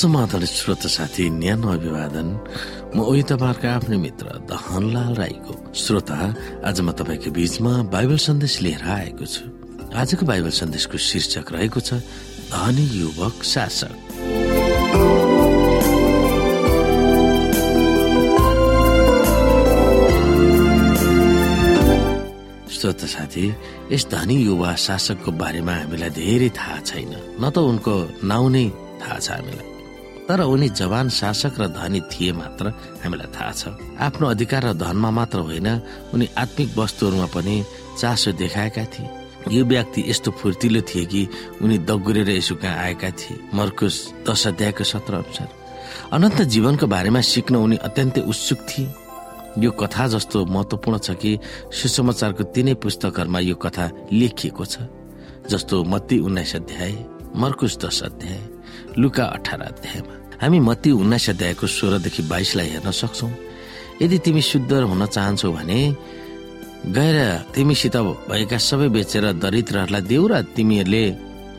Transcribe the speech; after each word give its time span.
समाधान 0.00 0.44
श्रोत 0.48 0.86
साथी 0.88 1.28
न्यानो 1.28 1.68
अभिवादन। 1.76 2.28
म 2.96 3.04
ओही 3.04 3.22
तपाईँहरूको 3.28 3.68
आफ्नै 3.68 3.96
मित्र 4.00 4.26
दहनलाल 4.48 5.12
राईको 5.12 5.52
श्रोता। 5.76 6.16
आज 6.64 6.80
म 6.80 6.96
तपाईँको 6.96 7.28
बीचमा 7.36 7.72
बाइबल 7.92 8.16
सन्देश 8.16 8.54
लिएर 8.64 8.80
आएको 8.80 9.24
छु। 9.28 9.44
आजको 9.92 10.24
बाइबल 10.24 10.52
सन्देशको 10.56 10.96
शीर्षक 10.96 11.52
रहेको 11.52 11.80
छ 11.84 12.00
धनी 12.48 12.84
युवक 12.96 13.44
शासक। 13.44 13.92
श्रोत 22.72 23.00
साथी 23.04 23.44
यस 23.92 24.04
धनी 24.08 24.36
युवा 24.48 24.70
शासकको 24.80 25.30
बारेमा 25.36 25.74
हामीलाई 25.84 26.10
धेरै 26.16 26.48
थाहा 26.56 26.78
छैन। 26.88 27.12
न 27.36 27.44
त 27.52 27.60
उनको 27.60 28.24
नाउँ 28.24 28.48
नै 28.48 28.64
थाहा 29.04 29.18
छ 29.20 29.28
हामीलाई। 29.36 29.68
तर 30.30 30.46
उनी 30.46 30.68
जवान 30.78 31.08
शासक 31.10 31.58
र 31.58 31.66
धनी 31.74 32.00
थिए 32.06 32.32
मात्र 32.32 32.70
हामीलाई 33.02 33.34
थाहा 33.34 33.50
छ। 33.50 33.74
आफ्नो 33.98 34.26
अधिकार 34.30 34.62
र 34.62 34.72
धनमा 34.78 35.10
मात्र 35.10 35.38
होइन 35.42 35.68
उनी 36.14 36.26
आत्मिक 36.38 36.78
वस्तुहरूमा 36.78 37.26
पनि 37.34 37.54
चासो 37.98 38.30
देखाएका 38.38 38.84
थिए। 38.94 39.10
यो 39.50 39.64
व्यक्ति 39.66 40.00
यस्तो 40.06 40.30
फुर्तिलो 40.30 40.80
थिए 40.86 41.04
कि 41.10 41.22
उनी 41.58 41.78
दगुरेर 41.82 42.30
यसो 42.30 42.54
कहाँ 42.62 42.78
आएका 42.78 43.10
थिए। 43.10 43.42
मर्कुस 43.50 43.96
दश 44.22 44.46
अध्यायको 44.46 44.84
सत्र 44.86 45.14
अनुसार। 45.18 45.48
अनन्त 46.14 46.40
जीवनको 46.46 46.86
बारेमा 46.86 47.20
सिक्न 47.26 47.54
उनी 47.56 47.76
अत्यन्तै 47.82 48.22
उत्सुक 48.22 48.58
थिए। 48.70 48.86
यो 49.58 49.70
कथा 49.74 50.06
जस्तो 50.14 50.46
महत्वपूर्ण 50.46 50.98
छ 51.02 51.18
कि 51.18 51.30
सुसमाचारको 51.74 52.42
तिनै 52.54 52.74
पुस्तकहरूमा 52.78 53.40
यो 53.50 53.54
कथा 53.58 53.90
लेखिएको 54.14 54.64
छ 54.64 54.86
जस्तो 55.50 55.82
मत्ती 55.90 56.18
उन्नाइस 56.22 56.54
अध्याय 56.56 56.92
मर्कुस 57.34 57.78
दश 57.82 58.02
अध्याय। 58.06 58.59
लुका 58.98 59.24
अठार 59.24 59.60
अध्यायमा। 59.62 60.14
हामी 60.42 60.58
मत्ती 60.60 60.90
उन्नाइस 60.90 61.30
अध्यायको 61.30 61.66
सोह्रदेखि 61.66 62.22
बाइसलाई 62.26 62.68
हेर्न 62.68 62.90
सक्छौ। 62.90 63.28
यदि 64.02 64.18
तिमी 64.24 64.42
शुद्ध 64.42 64.72
हुन 64.72 65.06
चाहन्छौ 65.06 65.52
भने 65.52 65.78
गएर 66.96 67.18
तिमीसित 67.54 67.96
भएका 68.30 68.58
सबै 68.58 68.88
बेचेर 68.88 69.24
दरिद्रहरूलाई 69.36 70.02
देऊ 70.10 70.24
र 70.26 70.42
तिमीहरूले 70.56 71.04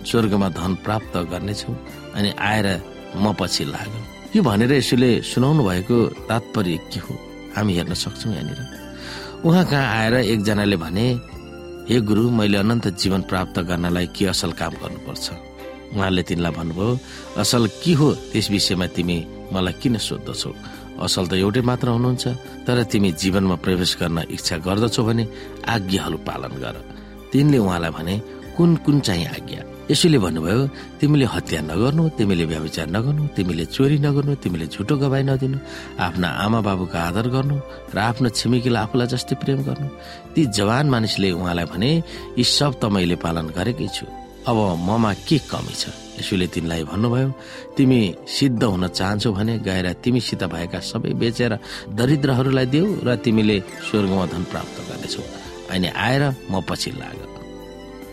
स्वर्गमा 0.09 0.49
धन 0.49 0.71
प्राप्त 0.83 1.13
गर्नेछौ 1.31 1.73
अनि 2.17 2.29
आएर 2.41 2.67
म 3.15 3.33
पछि 3.39 3.63
लाग। 3.69 3.91
यो 4.35 4.41
भनेर 4.41 4.71
यसोले 4.73 5.21
सुनाउनु 5.21 5.61
भएको 5.63 5.97
तात्पर्य 6.25 6.77
के 6.89 6.99
हो? 6.99 7.13
हामी 7.55 7.71
हेर्न 7.77 7.93
सक्छौ 7.93 8.29
यहाँनिर। 8.29 8.59
उहाँ 9.45 9.65
कहाँ 9.69 9.87
आएर 9.99 10.13
एकजनाले 10.33 10.75
भने 10.75 11.07
हे 11.89 11.99
गुरु 12.01 12.29
मैले 12.29 12.57
अनन्त 12.57 12.87
जीवन 12.97 13.21
प्राप्त 13.29 13.59
गर्नलाई 13.59 14.07
के 14.15 14.25
असल 14.25 14.51
काम 14.57 14.73
गर्नुपर्छ? 14.81 15.25
उहाँले 15.95 16.23
तिनलाई 16.29 16.53
भन्नुभयो 16.57 16.89
असल 17.41 17.63
के 17.83 17.93
हो 17.99 18.07
त्यस 18.31 18.47
विषयमा 18.55 18.87
तिमी 18.95 19.17
मलाई 19.53 19.73
किन 19.81 19.95
सोद्धछौ 20.07 20.51
असल 21.05 21.25
त 21.31 21.33
एउटै 21.43 21.61
मात्र 21.69 21.87
हुनुहुन्छ 21.95 22.25
तर 22.67 22.77
तिमी 22.91 23.09
जीवनमा 23.21 23.55
प्रवेश 23.65 23.91
गर्न 24.01 24.17
इच्छा 24.35 24.55
गर्दछौ 24.65 25.03
भने 25.07 25.23
आज्ञाहरू 25.75 26.17
पालन 26.27 26.53
गर। 26.63 26.75
तिनले 27.31 27.57
उहाँलाई 27.57 27.91
भने 27.97 28.15
कुन 28.57 28.69
कुन 28.85 28.99
चाहिँ 29.07 29.25
आज्ञा? 29.35 29.61
यसैले 29.91 30.19
भन्नुभयो 30.23 30.61
तिमीले 30.99 31.25
हत्या 31.35 31.61
नगर्नु 31.71 32.03
तिमीले 32.17 32.45
व्यवचार 32.51 32.87
नगर्नु 32.95 33.23
तिमीले 33.35 33.65
चोरी 33.75 33.97
नगर्नु 34.05 34.33
तिमीले 34.43 34.65
झुटो 34.71 34.95
गवाई 35.01 35.23
नदिनु 35.27 35.57
आफ्ना 36.05 36.27
आमा 36.45 36.59
बाबुको 36.67 36.97
आदर 37.07 37.27
गर्नु 37.35 37.55
र 37.95 37.97
आफ्नो 37.97 38.29
छिमेकीलाई 38.39 38.81
आफूलाई 38.85 39.07
जस्तै 39.11 39.35
प्रेम 39.41 39.59
गर्नु। 39.67 39.87
ती 40.35 40.41
जवान 40.57 40.85
मानिसले 40.93 41.31
उहाँलाई 41.39 41.65
भने 41.71 41.91
यी 42.37 42.43
सब 42.43 42.71
त 42.79 42.83
मैले 42.93 43.15
पालन 43.23 43.51
गरेकै 43.57 43.89
छु। 43.95 44.05
अब 44.47 44.57
ममा 44.87 45.13
के 45.27 45.37
कमी 45.51 45.73
छ? 45.73 45.89
यसुले 46.19 46.47
तिमीलाई 46.53 46.83
भन्नुभयो 46.89 47.29
तिमी 47.77 47.99
सिद्ध 48.27 48.63
हुन 48.63 48.87
चाहन्छौ 48.87 49.31
भने 49.33 49.57
गएर 49.65 49.87
तिमीसित 50.03 50.43
भएका 50.53 50.79
सबै 50.81 51.13
बेचेर 51.13 51.53
दरिद्रहरूलाई 51.97 52.65
देऊ 52.73 52.87
र 53.05 53.15
तिमीले 53.25 53.57
स्वर्गमा 53.89 54.25
धन 54.33 54.43
प्राप्त 54.51 54.77
गर्नेछौ। 54.89 55.23
अनि 55.73 55.87
आएर 55.87 56.23
म 56.51 56.61
पछि 56.69 56.91
लाग 56.99 57.19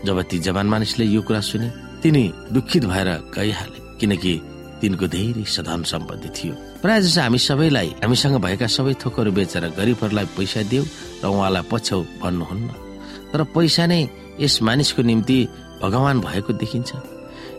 जब 0.05 0.17
ती 0.29 0.37
जवान 0.39 0.67
मानिसले 0.69 1.05
यो 1.05 1.21
कुरा 1.21 1.41
सुने 1.41 1.67
तिनी 2.01 2.23
दुखित 2.53 2.85
भएर 2.85 3.09
गइहाले 3.35 3.79
किनकि 3.99 4.33
तिनको 4.81 5.07
धेरै 5.11 5.43
सधन 5.43 5.83
सम्पत्ति 5.83 6.29
थियो। 6.31 6.53
प्रायः 6.81 6.99
जसो 7.03 7.21
हामी 7.21 7.37
सबैलाई 7.37 7.89
हामीसँग 7.99 8.35
भएका 8.39 8.67
सबै 8.69 8.93
थोकहरू 9.01 9.31
बेचेर 9.35 9.65
गरिबहरूलाई 9.75 10.27
पैसा 10.37 10.61
देऊ 10.71 10.83
र 11.23 11.25
उहाँलाई 11.27 11.63
पछ्याउ 11.71 11.99
भन्नुहुन्न। 12.23 12.69
तर 13.33 13.43
पैसा 13.53 13.85
नै 13.91 14.01
यस 14.39 14.55
मानिसको 14.63 15.01
निम्ति 15.03 15.37
भगवान 15.81 16.19
भएको 16.21 16.53
देखिन्छ। 16.53 16.91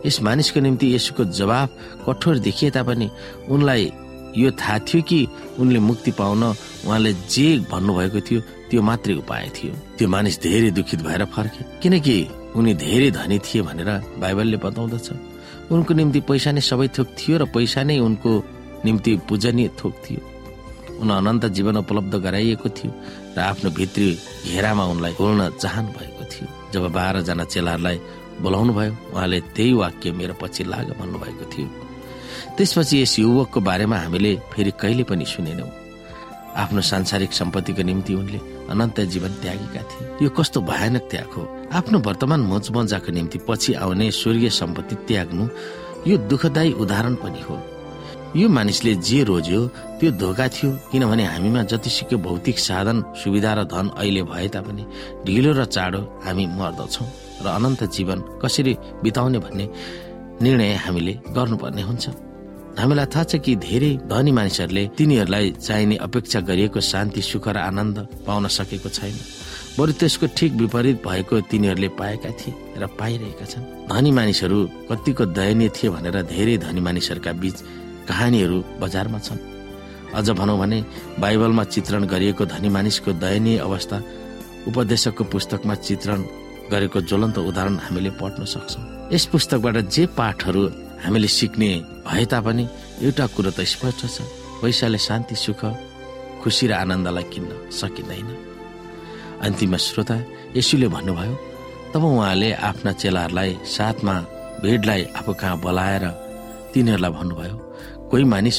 यस 0.06 0.20
मानिसको 0.22 0.60
निम्ति 0.60 0.94
यसको 0.94 1.24
जवाब 1.24 1.68
कठोर 2.06 2.38
देखिए 2.38 2.70
तापनि 2.70 3.10
उनलाई 3.48 3.92
यो 4.36 4.50
थाहा 4.54 4.78
थियो 4.86 5.02
कि 5.02 5.20
उनले 5.58 5.78
मुक्ति 5.78 6.10
पाउन 6.14 6.42
उहाँले 6.44 7.12
जे 7.28 7.46
भन्नुभएको 7.66 8.20
थियो 8.20 8.40
त्यो 8.70 8.82
मात्रै 8.82 9.14
उपाय 9.20 9.50
थियो। 9.56 9.72
त्यो 9.98 10.08
मानिस 10.08 10.40
धेरै 10.42 10.70
दुखित 10.70 11.00
भएर 11.02 11.24
फर्के 11.34 11.62
किनकि 11.82 12.16
उनी 12.56 12.74
धेरै 12.74 13.10
धनी 13.10 13.38
थिए 13.38 13.62
भनेर 13.62 13.90
बाइबलले 14.22 14.56
बताउँदछ। 14.56 15.08
उनको 15.70 15.94
निम्ति 15.94 16.20
पैसा 16.26 16.50
नै 16.52 16.60
सबै 16.60 16.88
थोक 16.94 17.08
थियो 17.18 17.36
र 17.38 17.44
पैसा 17.50 17.82
नै 17.82 17.98
उनको 17.98 18.30
निम्ति 18.84 19.10
पूजनीय 19.28 19.68
थोक 19.78 19.94
थियो। 20.04 20.20
उन 21.02 21.10
अनन्त 21.10 21.44
जीवन 21.56 21.76
उपलब्ध 21.82 22.14
गराइएको 22.14 22.68
थियो 22.68 22.90
र 23.34 23.38
आफ्नो 23.40 23.70
भित्री 23.70 24.08
घेरामा 24.46 24.84
उनलाई 24.92 25.12
बोल्न 25.18 25.50
चाहनु 25.58 25.90
भएको 25.98 26.24
थियो। 26.30 26.59
जब 26.72 26.84
बाह्रजना 26.92 27.44
चेलाहरूलाई 27.44 27.98
बोलाउनु 28.40 28.72
भयो 28.72 28.92
उहाँले 29.12 29.40
त्यही 29.56 29.72
वाक्य 29.72 30.10
मेरो 30.12 30.34
पछि 30.42 30.64
लाग 30.64 30.88
भन्नुभएको 31.00 31.44
थियो। 31.52 31.68
त्यसपछि 32.56 33.02
यस 33.02 33.18
युवकको 33.18 33.60
बारेमा 33.60 33.96
हामीले 33.96 34.32
फेरि 34.52 34.72
कहिले 34.80 35.02
पनि 35.02 35.24
सुनेनौँ। 35.24 35.70
आफ्नो 36.56 36.80
सांसारिक 36.80 37.32
सम्पत्तिको 37.32 37.82
निम्ति 37.82 38.14
उनले 38.14 38.38
अनन्त 38.70 39.00
जीवन 39.12 39.32
त्यागेका 39.42 39.82
थिए। 39.90 40.06
यो 40.22 40.30
कस्तो 40.30 40.60
भयानक 40.60 41.02
त्याग 41.10 41.30
हो। 41.36 41.42
आफ्नो 41.72 41.98
वर्तमान 41.98 42.40
मोजमजाको 42.40 43.12
निम्ति 43.12 43.38
पछि 43.48 43.72
आउने 43.74 44.10
स्वर्गीय 44.10 44.50
सम्पत्ति 44.50 44.94
त्याग्नु 45.08 45.44
यो 46.06 46.16
दुःखदायी 46.30 46.72
उदाहरण 46.72 47.14
पनि 47.14 47.40
हो। 47.40 47.56
यो 48.36 48.48
मानिसले 48.48 48.94
जे 49.02 49.22
रोज्यो 49.26 49.60
त्यो 49.98 50.10
धोका 50.14 50.46
थियो 50.54 50.70
किनभने 50.90 51.24
हामीमा 51.34 51.62
जतिसुकै 51.66 52.16
भौतिक 52.22 52.58
साधन 52.58 52.98
सुविधा 53.18 53.52
र 53.58 53.60
धन 53.66 53.86
अहिले 53.98 54.22
भए 54.22 54.48
तापनि 54.54 54.84
ढिलो 55.26 55.52
र 55.58 55.64
चाँडो 55.66 56.00
हामी 56.24 56.44
मर्दछौ 56.54 57.04
र 57.42 57.46
अनन्त 57.58 57.82
जीवन 57.90 58.18
कसरी 58.38 58.72
बिताउने 59.02 59.38
भन्ने 59.44 59.66
निर्णय 60.42 60.74
हामीले 60.86 61.12
गर्नुपर्ने 61.34 61.82
हुन्छ। 61.82 62.04
हामीलाई 62.78 63.06
थाहा 63.10 63.24
छ 63.26 63.42
कि 63.42 63.52
धेरै 63.66 63.92
धनी 64.06 64.32
मानिसहरूले 64.38 64.84
तिनीहरूलाई 64.94 65.50
चाहिने 65.66 65.96
अपेक्षा 66.06 66.40
गरिएको 66.46 66.80
शान्ति 66.80 67.22
सुख 67.30 67.48
र 67.50 67.58
आनन्द 67.66 67.96
पाउन 68.26 68.46
सकेको 68.46 68.88
छैन। 68.94 69.16
बरु 69.74 69.92
त्यसको 69.98 70.26
ठिक 70.38 70.50
विपरीत 70.62 70.96
भएको 71.02 71.34
तिनीहरूले 71.50 71.88
पाएका 71.98 72.30
थिए 72.38 72.54
र 72.78 72.86
पाइरहेका 72.94 73.44
छन्। 73.52 73.64
धनी 73.90 74.10
मानिसहरू 74.14 74.58
कतिको 74.86 75.24
दयनीय 75.34 75.68
थिए 75.76 75.90
भनेर 75.90 76.16
धेरै 76.30 76.56
धनी 76.64 76.80
मानिसहरूका 76.80 77.32
बीच 77.42 77.58
कहानीहरू 78.08 78.58
बजारमा 78.80 79.18
छन्। 79.18 79.38
अझ 80.14 80.30
भनौँ 80.30 80.58
भने 80.58 80.78
बाइबलमा 81.20 81.64
चित्रण 81.64 82.04
गरिएको 82.06 82.44
धनी 82.46 82.68
मानिसको 82.68 83.12
दयनीय 83.22 83.58
अवस्था 83.58 83.96
उपदेशकको 84.68 85.24
पुस्तकमा 85.24 85.74
चित्रण 85.86 86.20
गरेको 86.72 87.00
ज्वलन्त 87.00 87.38
उदाहरण 87.38 87.76
हामीले 87.78 88.10
पढ्न 88.20 88.44
सक्छौँ। 88.44 89.10
यस 89.12 89.24
पुस्तकबाट 89.32 89.76
जे 89.88 90.06
पाठहरू 90.18 90.62
हामीले 91.04 91.28
सिक्ने 91.28 91.70
भए 92.06 92.24
तापनि 92.26 92.64
एउटा 93.02 93.26
कुरो 93.34 93.50
त 93.50 93.60
स्पष्ट 93.64 94.00
छ। 94.06 94.18
पैसाले 94.60 94.98
शान्ति 94.98 95.34
सुख 95.34 95.60
खुसी 96.42 96.66
र 96.66 96.72
आनन्दलाई 96.74 97.24
किन्न 97.32 97.50
सकिँदैन। 97.70 98.28
अन्तिम 99.46 99.76
श्रोता 99.76 100.16
यसुले 100.56 100.88
भन्नुभयो 100.88 101.34
तब 101.94 102.02
उहाँले 102.04 102.52
आफ्ना 102.52 102.92
चेलाहरूलाई 102.92 103.50
साथमा 103.66 104.14
भिडलाई 104.62 105.02
आफू 105.16 105.32
कहाँ 105.40 105.56
बोलाएर 105.64 106.04
तिनीहरूलाई 106.74 107.12
भन्नुभयो 107.18 107.56
कोही 108.10 108.24
मानिस 108.24 108.58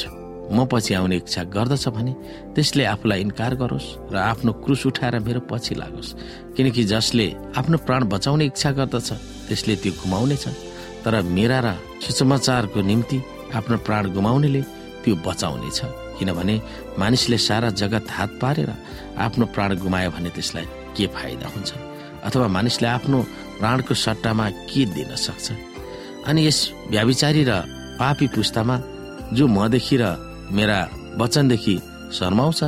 म 0.51 0.65
पछि 0.71 0.93
आउने 0.93 1.15
इच्छा 1.15 1.43
गर्दछ 1.55 1.87
भने 1.95 2.13
त्यसले 2.55 2.83
आफूलाई 2.85 3.19
इन्कार 3.21 3.53
गरोस् 3.61 3.87
र 4.11 4.15
आफ्नो 4.31 4.51
क्रुस 4.63 4.85
उठाएर 4.87 5.19
मेरो 5.27 5.39
पछि 5.51 5.75
लागोस्। 5.75 6.15
किनकि 6.55 6.83
जसले 6.91 7.27
आफ्नो 7.59 7.77
प्राण 7.87 8.01
बचाउने 8.13 8.45
इच्छा 8.51 8.71
गर्दछ 8.79 9.09
त्यसले 9.47 9.75
त्यो 9.83 9.91
गुमाउनेछ 9.99 10.45
तर 11.03 11.21
मेरा 11.35 11.59
र 11.65 11.67
सुसमाचारको 12.03 12.79
निम्ति 12.79 13.17
आफ्नो 13.55 13.77
प्राण 13.87 14.03
गुमाउनेले 14.15 14.61
त्यो 15.03 15.15
बचाउनेछ 15.27 15.79
किनभने 16.19 16.55
मानिसले 16.99 17.37
सारा 17.47 17.69
जगत 17.81 18.05
हात 18.11 18.31
पारेर 18.41 18.71
आफ्नो 19.25 19.45
प्राण 19.55 19.69
गुमायो 19.83 20.09
भने 20.15 20.29
त्यसलाई 20.35 20.67
के 20.95 21.07
फाइदा 21.15 21.47
हुन्छ? 21.51 21.71
अथवा 22.27 22.47
मानिसले 22.55 22.87
आफ्नो 22.87 23.19
प्राणको 23.59 23.93
सट्टामा 23.95 24.49
के 24.71 24.85
दिन 24.95 25.11
सक्छ? 25.15 25.47
अनि 26.27 26.39
यस 26.47 26.59
व्याविचारी 26.91 27.43
र 27.43 27.51
पापी 27.99 28.27
पुस्तामा 28.35 28.75
जो 29.33 29.47
मदेखि 29.47 29.97
र 30.01 30.03
मेरा 30.51 30.79
वचनदेखि 31.17 31.75
शर्माउँछ 32.13 32.63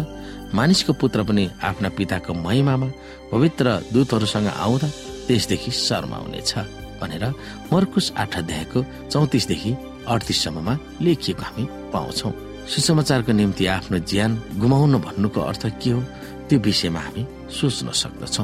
मानिसको 0.56 0.94
पुत्र 0.94 1.24
पनि 1.24 1.44
आफ्ना 1.64 1.90
पिताको 1.98 2.34
महिमामा 2.34 2.88
पवित्र 3.32 3.66
दूतहरूसँग 3.94 4.48
आउँदा 4.48 4.88
त्यसदेखि 5.28 5.72
शर्माउनेछ 5.72 6.54
भनेर 7.02 7.26
मर्कुस 7.74 8.12
आठ 8.18 8.38
अध्यायको 8.38 8.80
चौतिसदेखि 9.12 9.72
अडतिसम्ममा 10.08 10.74
लेखिएको 11.02 11.44
हामी 11.44 11.64
पाउँछौ। 11.94 12.32
सुसमाचारको 12.72 13.32
निम्ति 13.32 13.66
आफ्नो 13.68 13.98
ज्यान 14.00 14.32
गुमाउनु 14.62 15.00
भन्नुको 15.00 15.42
अर्थ 15.42 15.64
के 15.84 15.90
हो? 15.92 16.02
त्यो 16.48 16.60
विषयमा 16.60 17.00
हामी 17.00 17.24
सोच्न 17.52 17.92
सक्दछौ। 18.02 18.44